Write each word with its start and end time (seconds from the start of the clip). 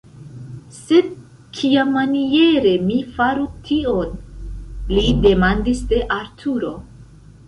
"Sed 0.75 1.09
kiamaniere 1.57 2.71
mi 2.85 2.97
faru 3.17 3.45
tion?!" 3.67 4.15
Li 4.95 5.05
demandis 5.27 5.83
de 5.93 6.01
Arturo! 6.17 6.73